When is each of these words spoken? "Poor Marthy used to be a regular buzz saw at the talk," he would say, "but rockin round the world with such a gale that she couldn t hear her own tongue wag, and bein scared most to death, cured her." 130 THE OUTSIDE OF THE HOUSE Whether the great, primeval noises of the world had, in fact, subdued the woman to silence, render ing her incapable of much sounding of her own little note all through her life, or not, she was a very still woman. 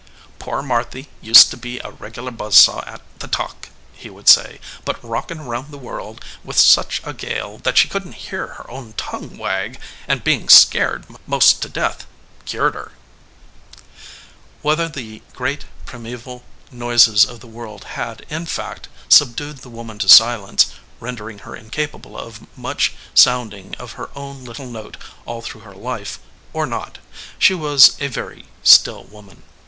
"Poor 0.39 0.63
Marthy 0.63 1.09
used 1.21 1.51
to 1.51 1.57
be 1.57 1.77
a 1.77 1.91
regular 1.91 2.31
buzz 2.31 2.57
saw 2.57 2.81
at 2.87 3.01
the 3.19 3.27
talk," 3.27 3.69
he 3.93 4.09
would 4.09 4.27
say, 4.27 4.59
"but 4.83 4.97
rockin 5.03 5.41
round 5.41 5.69
the 5.69 5.77
world 5.77 6.25
with 6.43 6.57
such 6.57 7.03
a 7.05 7.13
gale 7.13 7.59
that 7.59 7.77
she 7.77 7.87
couldn 7.87 8.11
t 8.11 8.17
hear 8.17 8.47
her 8.47 8.65
own 8.67 8.93
tongue 8.93 9.37
wag, 9.37 9.79
and 10.07 10.23
bein 10.23 10.47
scared 10.47 11.05
most 11.27 11.61
to 11.61 11.69
death, 11.69 12.07
cured 12.45 12.73
her." 12.73 12.93
130 14.63 14.63
THE 14.63 14.63
OUTSIDE 14.63 14.63
OF 14.63 14.63
THE 14.63 14.63
HOUSE 14.63 14.63
Whether 14.63 14.89
the 15.29 15.35
great, 15.37 15.65
primeval 15.85 16.43
noises 16.71 17.23
of 17.23 17.39
the 17.39 17.45
world 17.45 17.83
had, 17.83 18.25
in 18.27 18.47
fact, 18.47 18.87
subdued 19.07 19.57
the 19.59 19.69
woman 19.69 19.99
to 19.99 20.09
silence, 20.09 20.65
render 20.99 21.29
ing 21.29 21.37
her 21.45 21.55
incapable 21.55 22.17
of 22.17 22.57
much 22.57 22.93
sounding 23.13 23.75
of 23.77 23.91
her 23.91 24.09
own 24.15 24.45
little 24.45 24.65
note 24.65 24.97
all 25.27 25.43
through 25.43 25.61
her 25.61 25.75
life, 25.75 26.17
or 26.53 26.65
not, 26.65 26.97
she 27.37 27.53
was 27.53 27.95
a 27.99 28.07
very 28.07 28.45
still 28.63 29.03
woman. 29.03 29.43